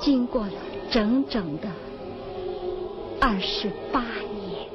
[0.00, 0.52] 经过了
[0.90, 1.68] 整整的
[3.20, 4.68] 二十八年？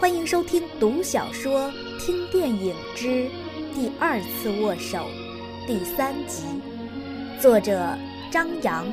[0.00, 3.06] 欢迎收听读小说、听电影之
[3.74, 4.98] 《第二次握手》
[5.66, 6.42] 第三集，
[7.40, 7.96] 作者
[8.30, 8.84] 张扬，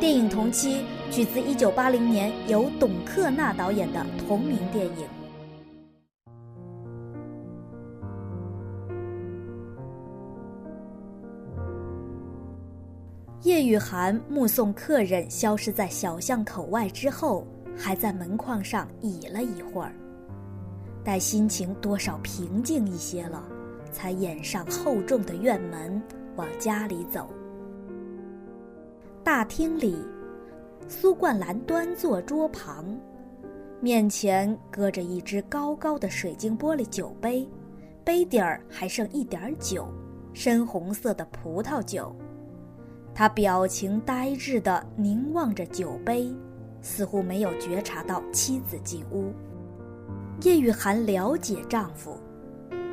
[0.00, 5.13] 电影同期取自一九八零年由董克娜导演的同名电影。
[13.44, 17.46] 叶雨涵目送客人消失在小巷口外之后，
[17.76, 19.94] 还在门框上倚了一会儿。
[21.04, 23.46] 待心情多少平静一些了，
[23.92, 26.02] 才掩上厚重的院门，
[26.36, 27.28] 往家里走。
[29.22, 29.98] 大厅里，
[30.88, 32.98] 苏冠兰端坐桌旁，
[33.78, 37.46] 面前搁着一只高高的水晶玻璃酒杯，
[38.02, 39.86] 杯底儿还剩一点酒，
[40.32, 42.16] 深红色的葡萄酒。
[43.14, 46.34] 他表情呆滞地凝望着酒杯，
[46.82, 49.32] 似乎没有觉察到妻子进屋。
[50.42, 52.18] 叶雨涵了解丈夫，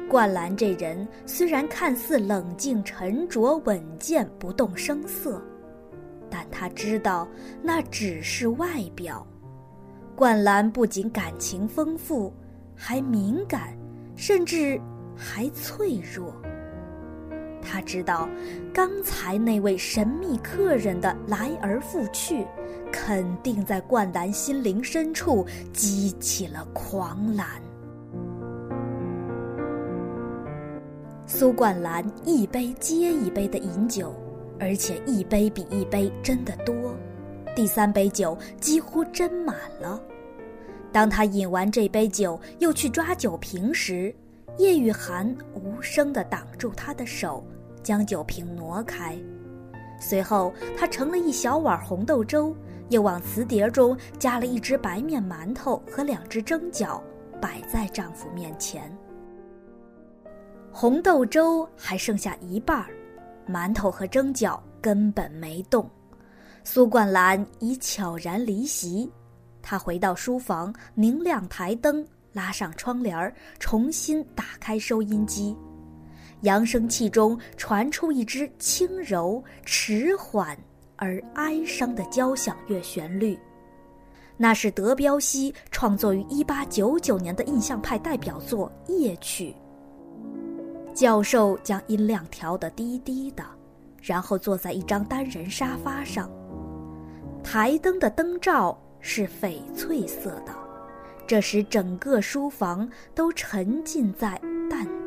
[0.08, 5.42] 冠兰这人虽然看似冷静沉着、稳健、不动声色，
[6.30, 7.28] 但他知道
[7.64, 9.26] 那只是外表。
[10.16, 12.32] 冠兰不仅感情丰富，
[12.76, 13.76] 还敏感，
[14.16, 14.80] 甚至
[15.16, 16.32] 还脆弱。
[17.62, 18.28] 他知道，
[18.74, 22.46] 刚才那位神秘客人的来而复去，
[22.92, 27.48] 肯定在冠兰心灵深处激起了狂澜。
[31.26, 34.14] 苏冠兰一杯接一杯的饮酒，
[34.60, 36.94] 而且一杯比一杯斟得多，
[37.56, 40.02] 第三杯酒几乎斟满了。
[40.92, 44.14] 当他饮完这杯酒，又去抓酒瓶时，
[44.58, 47.42] 叶雨涵无声地挡住他的手，
[47.84, 49.18] 将酒瓶挪开。
[50.00, 52.56] 随后，他盛了一小碗红豆粥，
[52.90, 57.00] 又往瓷碟中加了一只白面馒头和两只蒸饺，
[57.40, 58.92] 摆在丈夫面前。
[60.72, 62.88] 红豆粥还剩下一半儿，
[63.48, 65.88] 馒头和蒸饺根本没动。
[66.64, 69.12] 苏冠兰已悄然离席，
[69.62, 75.56] 她回到书房，明亮台灯，拉上窗帘儿，重新打开收音机。
[76.42, 80.58] 扬声器中传出一支轻柔、迟缓
[80.96, 83.38] 而哀伤的交响乐旋律，
[84.38, 89.56] 那是德彪西创作于1899年的印象派代表作《夜曲》。
[90.94, 93.44] 教授将音量调得低低的，
[94.02, 96.30] 然后坐在一张单人沙发上。
[97.44, 100.54] 台灯的灯罩是翡翠色的，
[101.26, 105.01] 这使整个书房都沉浸在淡。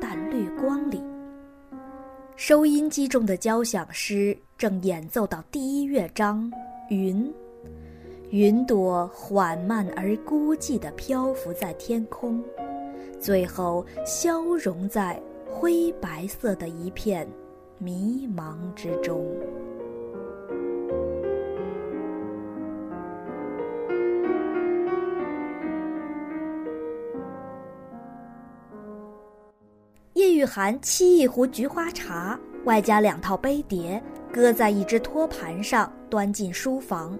[2.36, 6.50] 收音机中的交响诗正演奏到第一乐章
[6.88, 7.24] 《云》，
[8.30, 12.42] 云朵缓慢而孤寂地漂浮在天空，
[13.20, 15.20] 最后消融在。
[15.56, 17.24] 灰白色的一片
[17.78, 19.24] 迷茫之中。
[30.44, 37.18] 玉涵沏一壶菊花茶，外加两套杯碟，搁在一只托盘上，端进书房，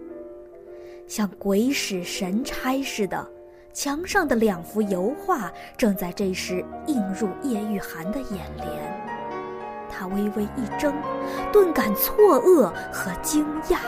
[1.06, 3.26] 像鬼使神差似的。
[3.72, 8.68] 墙上的两幅油画正在这时映入叶玉涵的眼帘，
[9.88, 10.92] 他微微一怔，
[11.50, 13.78] 顿感错愕和惊讶。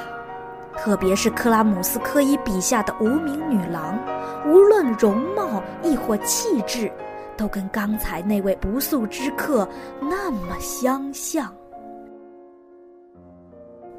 [0.79, 3.99] 特别是克拉姆斯科伊笔下的无名女郎，
[4.47, 6.91] 无论容貌亦或气质，
[7.37, 9.69] 都跟刚才那位不速之客
[10.01, 11.55] 那么相像。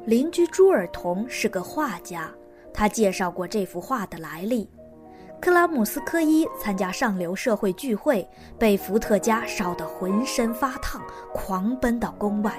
[0.04, 2.30] 邻居朱尔同是个画家，
[2.72, 4.68] 他介绍过这幅画的来历。
[5.40, 11.00] 克拉姆斯科伊参加上流社会聚会，被伏特加烧得浑身发烫，
[11.32, 12.52] 狂奔到宫外，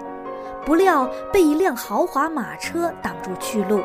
[0.66, 3.82] 不料被一辆豪华马车挡住去路，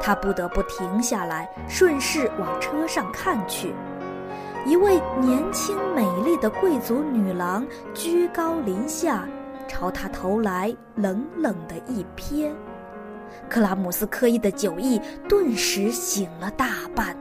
[0.00, 3.74] 他不得不停下来，顺势往车上看去。
[4.66, 9.26] 一位年轻美丽的贵族女郎居高临下，
[9.66, 12.52] 朝他投来冷冷的一瞥。
[13.48, 17.16] 克拉姆斯科伊的酒意顿时醒了大半，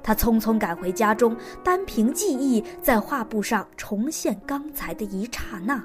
[0.00, 5.82] 他匆匆赶回家中，单凭记忆在画布上重现刚才的一刹那。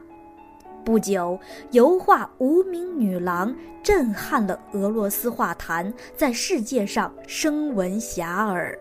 [0.85, 1.39] 不久，
[1.71, 3.51] 油画《无名女郎》
[3.81, 8.77] 震撼了俄罗斯画坛，在世界上声闻遐迩。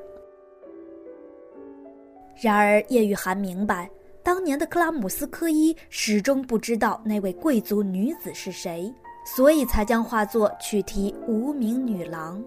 [2.43, 3.91] 然而，叶玉涵明白，
[4.23, 8.91] 当年的克拉姆斯科伊始终不知道那位贵族女子是谁，
[9.27, 12.39] 所以才将画作取题《无名女郎》。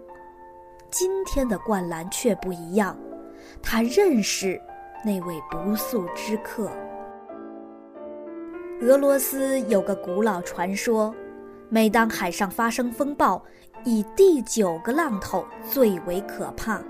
[0.89, 2.97] 今天的灌篮却不一样，
[3.61, 4.59] 他认识
[5.05, 6.71] 那位不速之客。
[8.81, 11.13] 俄罗斯有个古老传说，
[11.69, 13.39] 每当海上发生风暴，
[13.83, 16.81] 以第九个浪头最为可怕。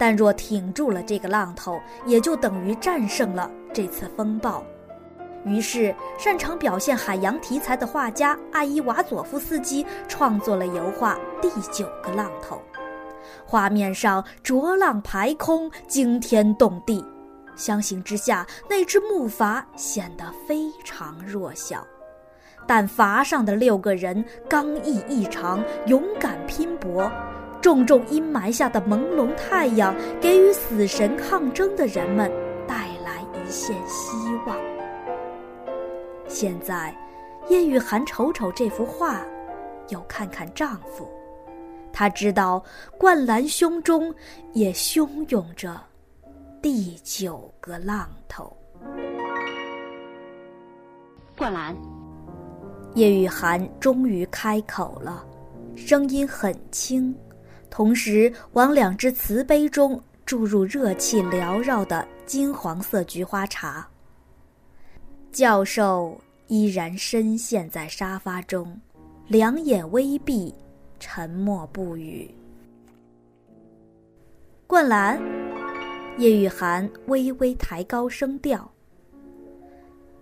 [0.00, 4.64] 但若挺住了这个浪头，也就等于战胜了这次风暴。
[5.44, 12.56] 于是，擅长表现海洋题材的画家艾伊瓦佐夫斯基创作了油画《第九个浪头》，
[13.44, 17.04] 画面上浊浪排空，惊天动地。
[17.54, 21.86] 相形之下，那只木筏显得非常弱小，
[22.66, 27.12] 但筏上的六个人刚毅异常，勇敢拼搏。
[27.60, 32.30] 重重阴霾下的朦胧太阳，给与死神抗争的人们
[32.66, 34.16] 带来一线希
[34.46, 34.56] 望。
[36.26, 36.96] 现在，
[37.48, 39.20] 叶雨涵瞅瞅这幅画，
[39.88, 41.08] 又看看丈夫，
[41.92, 42.62] 她知道
[42.96, 44.14] 灌篮胸中
[44.52, 45.78] 也汹涌着。
[46.62, 48.56] 第九个浪头，
[51.36, 51.76] 灌篮。
[52.94, 55.24] 叶雨涵终于开口了，
[55.76, 57.14] 声音很轻，
[57.70, 63.88] 同时往两只瓷杯中注入热气缭绕的金黄色菊花茶。
[65.32, 68.78] 教授依然深陷在沙发中，
[69.28, 70.52] 两眼微闭，
[70.98, 72.28] 沉默不语。
[74.66, 75.20] 灌篮。
[76.18, 78.70] 叶雨涵微微抬高声调。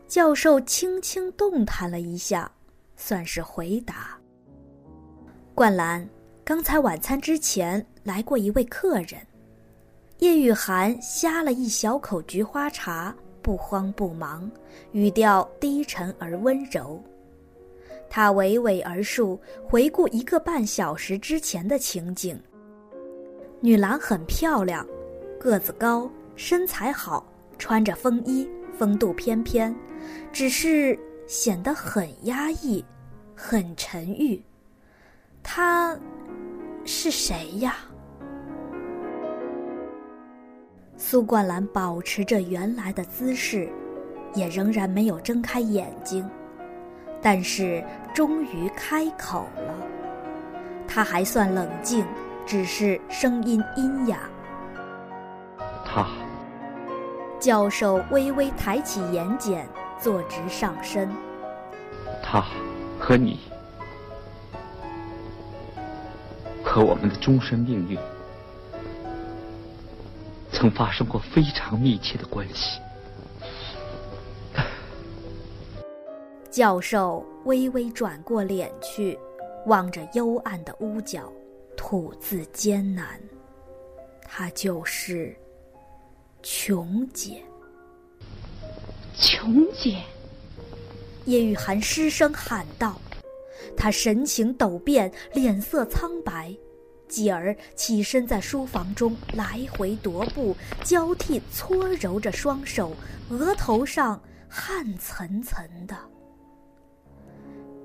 [0.07, 2.49] 教授轻轻动弹了一下，
[2.95, 4.17] 算是回答。
[5.55, 6.09] 灌篮，
[6.49, 9.21] 刚才晚餐之前来过一位客人。
[10.21, 14.51] 叶雨涵呷了一小口菊花茶，不慌不忙，
[14.93, 17.05] 语调低沉而温柔。
[18.09, 22.43] 他娓娓而述，回顾一个半小时之前的情景。
[23.61, 24.89] 女郎很漂亮。
[25.39, 28.49] 个子高，身材好，穿着风衣，
[28.79, 29.77] 风度翩翩，
[30.33, 32.83] 只是显得很压抑，
[33.37, 34.43] 很沉郁。
[35.43, 35.95] 她
[36.91, 37.77] 是谁呀？
[40.97, 43.69] 苏冠兰保持着原来的姿势，
[44.33, 46.27] 也仍然没有睁开眼睛，
[47.21, 49.75] 但是终于开口了。
[50.89, 52.07] 他还算冷静，
[52.47, 54.21] 只是声音阴哑。
[55.85, 56.07] 他，
[57.39, 59.63] 教授微微抬起眼睑，
[60.01, 61.07] 坐直上身。
[62.23, 62.43] 他，
[62.99, 63.41] 和你，
[66.79, 67.99] 和我们的终身命运，
[70.53, 72.79] 曾发生过非常密切的关系。
[76.53, 79.19] 教授微微转过脸去，
[79.67, 81.33] 望着幽暗的屋角，
[81.77, 83.21] 吐字艰难。
[84.23, 85.37] 他就是。
[86.45, 87.43] 琼姐，
[89.17, 90.01] 琼姐，
[91.25, 92.97] 叶雨涵失声喊道。
[93.77, 96.55] 她神情陡变，脸色苍白，
[97.09, 102.93] 继而起身在书房中来回踱步，交替搓揉着双手，
[103.31, 105.97] 额头上汗涔涔的。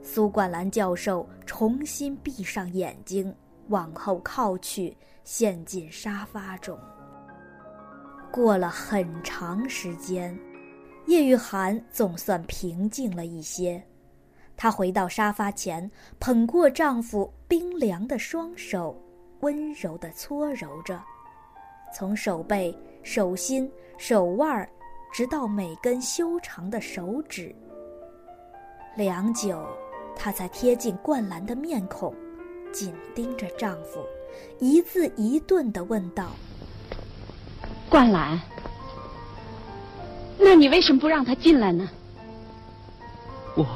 [0.02, 3.34] 苏冠兰教授重新闭上眼睛，
[3.70, 6.78] 往后靠去，陷进沙发中。
[8.32, 10.38] 过了很长时间，
[11.08, 13.82] 叶玉涵总算平静了一些。
[14.58, 15.90] 她回到沙发前，
[16.20, 19.00] 捧过丈夫冰凉的双手，
[19.44, 20.98] 温柔地搓揉着，
[21.94, 22.74] 从手背、
[23.04, 24.68] 手心、手腕，
[25.12, 27.54] 直到每根修长的手指。
[28.96, 29.62] 良久，
[30.16, 32.16] 她才贴近灌篮的面孔，
[32.72, 34.00] 紧盯着丈夫，
[34.60, 36.30] 一字一顿地问道。
[37.90, 38.40] 灌篮，
[40.40, 41.90] 那你为什么不让他进来呢？
[43.58, 43.68] 我，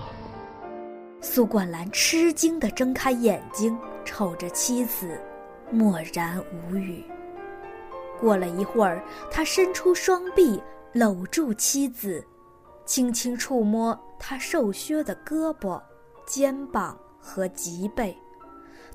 [1.19, 5.19] 苏冠兰吃惊的睁开眼睛，瞅着妻子，
[5.71, 7.03] 默然无语。
[8.19, 10.61] 过了一会儿，他伸出双臂
[10.93, 12.25] 搂住妻子，
[12.85, 15.81] 轻轻触摸她瘦削的胳膊、
[16.25, 18.17] 肩膀和脊背，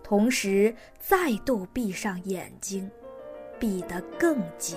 [0.02, 2.90] 同时再度闭上眼睛，
[3.60, 4.76] 闭得更紧。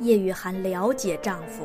[0.00, 1.64] 叶雨涵了解丈夫，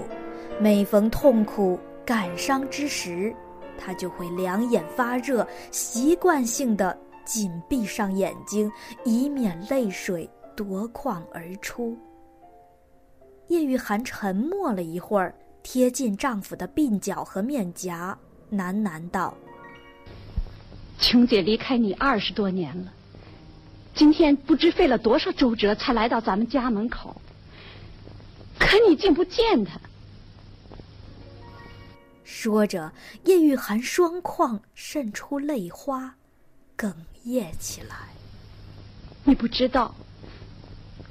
[0.60, 3.34] 每逢痛苦、感伤之时，
[3.78, 8.72] 她就会两眼发热，习惯性的紧闭上眼睛，
[9.06, 11.98] 以免泪水夺眶而出。
[13.48, 18.18] 叶玉涵沉默了一会儿，贴近丈夫的鬓角和面颊，
[18.52, 19.34] 喃喃道
[21.00, 22.94] ：“琼姐离开你二十多年了，
[23.94, 27.22] 今天不知费了多少周折，才来到咱们家门口。”
[28.60, 29.80] 可你竟不见她！
[32.24, 32.92] 说着，
[33.26, 36.16] 叶玉涵双眶渗出泪花，
[36.84, 37.96] 哽咽起来。
[39.24, 39.96] 你不知道，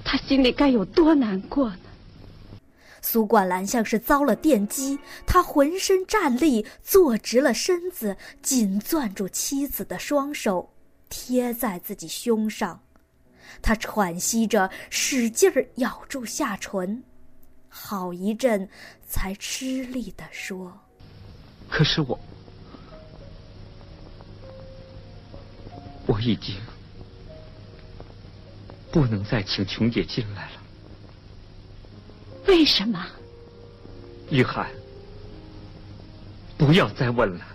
[0.04, 1.78] 他心里该有多难过呢。
[3.00, 10.72] 苏冠兰像是遭了电击，他浑身站立，坐直了身子，紧攥住妻子的双手，
[11.08, 12.80] 贴在自己胸上。
[13.60, 17.02] 他喘息着，使劲儿咬住下唇。
[17.68, 18.68] 好一阵，
[19.06, 20.72] 才吃力的说
[21.68, 22.18] ：“可是我，
[26.06, 26.56] 我已经
[28.90, 30.52] 不能再请琼姐进来了。
[32.48, 33.06] 为什么？
[34.30, 34.68] 玉涵，
[36.58, 37.46] 不要再问了。”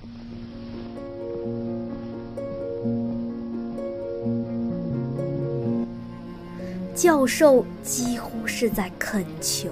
[6.96, 9.70] 教授几乎是在恳求。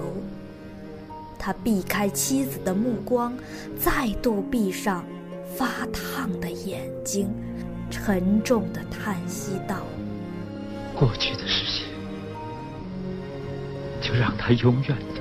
[1.38, 3.36] 他避开妻子的目光，
[3.78, 5.04] 再度闭上
[5.56, 7.28] 发烫的眼睛，
[7.90, 9.76] 沉重的叹息道
[10.98, 11.86] ：“过去的事情，
[14.00, 15.20] 就让它永远的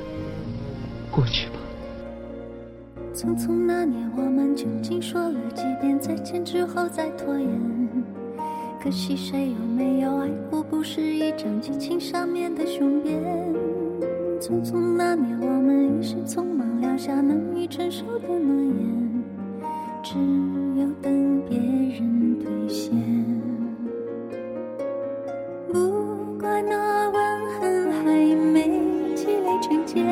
[1.11, 1.53] 过去吧。”
[3.13, 7.49] 匆匆那年，我们究竟说了几遍再见之后再拖延？
[8.83, 10.61] 可惜谁有没有爱过？
[10.61, 13.19] 不是一张激情上面的雄辩。
[14.41, 19.23] 匆匆那年，我们一时匆忙撂下难以承受的诺言，
[20.03, 20.15] 只
[20.77, 22.91] 有等别人兑现。
[25.71, 27.15] 不怪那吻
[27.53, 28.63] 痕还没
[29.15, 30.05] 积累成茧，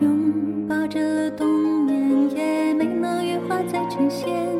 [0.00, 1.48] 拥抱着冬
[1.86, 4.59] 眠也没能羽化再成仙。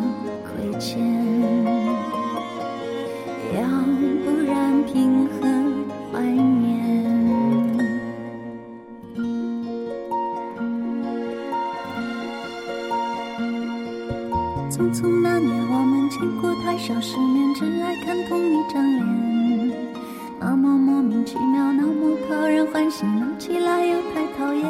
[22.91, 24.65] 人欢喜，闹起来又太讨厌。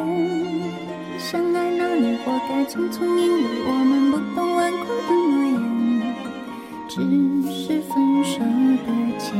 [1.18, 6.14] 相爱那年，活该匆匆，因为我们不懂顽固的诺言，
[6.88, 6.94] 只
[7.50, 8.38] 是分手
[8.86, 8.88] 的
[9.18, 9.32] 前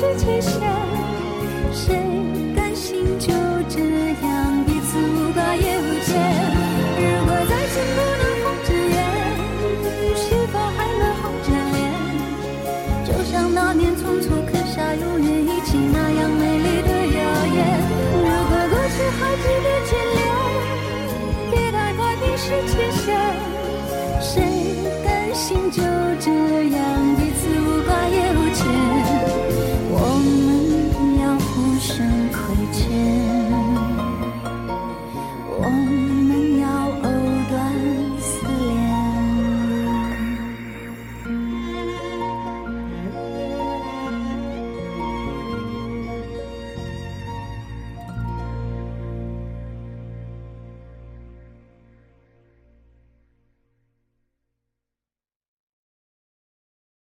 [0.00, 0.69] 是期限